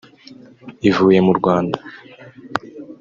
ivuye 0.89 1.19
mu 1.25 1.33
Rwanda 1.39 1.77